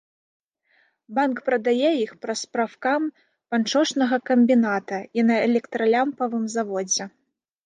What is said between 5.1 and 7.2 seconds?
і на электралямпавым заводзе.